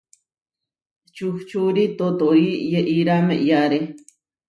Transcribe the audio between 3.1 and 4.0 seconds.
meʼyáre.